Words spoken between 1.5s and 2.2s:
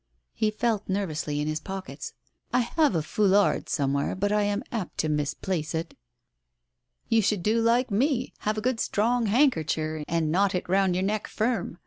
pockets."